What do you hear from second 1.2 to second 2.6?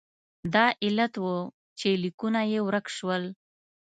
و چې لیکونه یې